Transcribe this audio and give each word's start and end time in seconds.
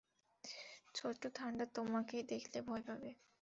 ছোট্ট 0.95 1.23
থান্ডার 1.35 1.67
তোমাকে 1.75 2.15
দেখলে 2.31 2.57
ভয় 2.67 2.83
পাবে। 2.87 3.09